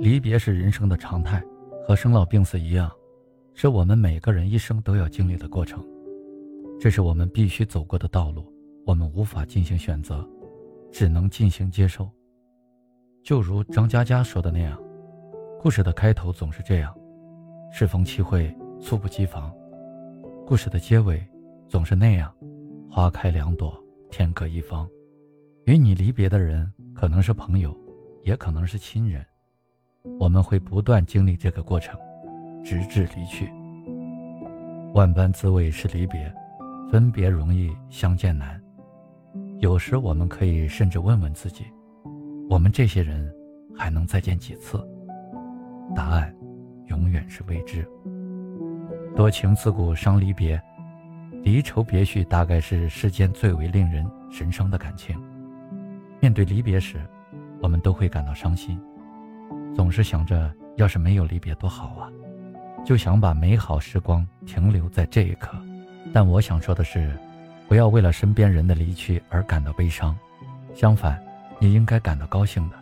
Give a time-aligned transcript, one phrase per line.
[0.00, 1.42] 离别是人生的常态，
[1.86, 2.90] 和生老病死一样，
[3.54, 5.84] 是我们每个人一生都要经历的过程。
[6.80, 8.50] 这是我们必须走过的道路，
[8.86, 10.28] 我们无法进行选择，
[10.90, 12.08] 只能进行接受。
[13.22, 14.80] 就如张嘉佳说的那样，
[15.60, 16.94] 故事的开头总是这样：
[17.70, 19.52] 适逢其会，猝不及防；
[20.46, 21.22] 故事的结尾
[21.68, 22.34] 总是那样：
[22.90, 23.72] 花开两朵，
[24.10, 24.88] 天各一方。
[25.68, 27.76] 与你离别的人，可能是朋友，
[28.24, 29.22] 也可能是亲人。
[30.18, 31.94] 我们会不断经历这个过程，
[32.64, 33.50] 直至离去。
[34.94, 36.32] 万般滋味是离别，
[36.90, 38.58] 分别容易，相见难。
[39.58, 41.66] 有时我们可以甚至问问自己：
[42.48, 43.30] 我们这些人
[43.76, 44.82] 还能再见几次？
[45.94, 46.34] 答案
[46.86, 47.86] 永远是未知。
[49.14, 50.58] 多情自古伤离别，
[51.42, 55.14] 离愁别绪大概是世间最为令人神伤的感情。
[56.20, 57.00] 面对离别时，
[57.60, 58.80] 我们都会感到伤心，
[59.74, 62.10] 总是想着要是没有离别多好啊，
[62.84, 65.56] 就想把美好时光停留在这一刻。
[66.12, 67.16] 但我想说的是，
[67.68, 70.16] 不要为了身边人的离去而感到悲伤，
[70.74, 71.22] 相反，
[71.60, 72.76] 你应该感到高兴的，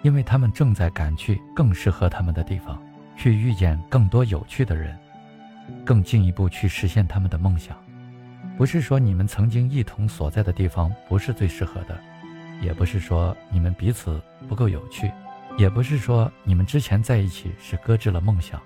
[0.00, 2.82] 因为他们正在赶去更适合他们的地方，
[3.16, 4.96] 去遇见更多有趣的人，
[5.84, 7.76] 更进一步去实现他们的梦想。
[8.56, 11.98] 不是说你们曾经一同所在的地方不是最适合的。
[12.62, 15.10] 也不是说你们彼此不够有趣，
[15.58, 18.62] 也不是说你们之前在一起是搁置了梦想，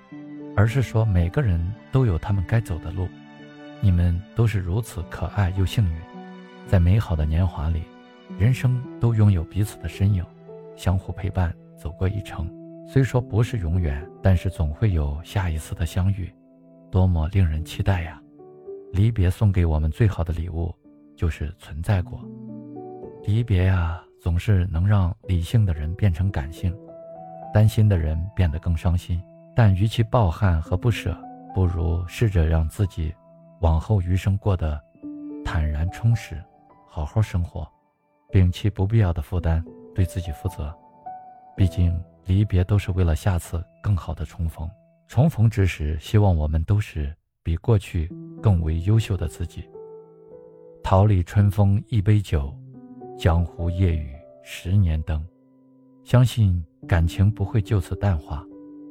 [0.54, 3.08] 而是说每个人都有他们该走的路，
[3.80, 5.98] 你们都是如此可爱又幸运，
[6.66, 7.82] 在美好的年华里，
[8.38, 10.24] 人生都拥有彼此的身影，
[10.76, 12.48] 相互陪伴走过一程。
[12.86, 16.30] 虽说不是永远，但是总会有下一次的相遇，
[16.90, 18.20] 多么令人期待呀！
[18.92, 20.72] 离别送给我们最好的礼物，
[21.16, 22.20] 就是存在过。
[23.26, 26.72] 离别呀，总是能让理性的人变成感性，
[27.52, 29.20] 担心的人变得更伤心。
[29.52, 31.18] 但与其抱憾和不舍，
[31.52, 33.12] 不如试着让自己
[33.62, 34.80] 往后余生过得
[35.44, 36.40] 坦然充实，
[36.88, 37.68] 好好生活，
[38.30, 40.72] 摒弃不必要的负担，对自己负责。
[41.56, 44.70] 毕竟离别都是为了下次更好的重逢。
[45.08, 47.12] 重逢之时，希望我们都是
[47.42, 48.08] 比过去
[48.40, 49.68] 更为优秀的自己。
[50.80, 52.56] 桃李春风一杯酒。
[53.16, 55.26] 江湖夜雨十年灯，
[56.04, 58.44] 相信感情不会就此淡化，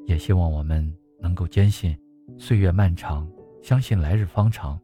[0.07, 1.95] 也希望我们能够坚信
[2.35, 3.29] 岁月漫长，
[3.61, 4.79] 相信来日方长。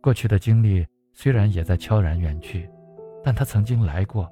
[0.00, 2.70] 过去的经历虽然也在悄然远去，
[3.24, 4.30] 但它曾经来过，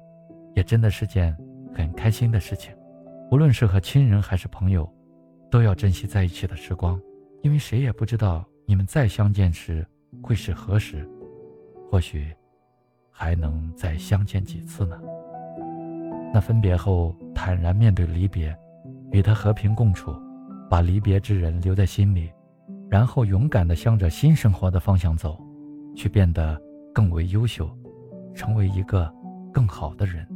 [0.55, 1.35] 也真的是件
[1.73, 2.73] 很开心的事情。
[3.31, 4.89] 无论是和亲人还是朋友，
[5.51, 6.97] 都要珍惜在一起的时光，
[7.41, 9.85] 因为谁也不知道你们再相见时
[10.21, 11.05] 会是何时，
[11.91, 12.33] 或许。
[13.15, 14.99] 还能再相见几次呢？
[16.33, 18.53] 那分别后坦然面对离别，
[19.11, 20.11] 与他和平共处，
[20.67, 22.31] 把离别之人留在心里，
[22.89, 25.39] 然后勇敢地向着新生活的方向走，
[25.95, 26.59] 去变得
[26.91, 27.69] 更为优秀，
[28.33, 29.13] 成为一个
[29.53, 30.27] 更好的人。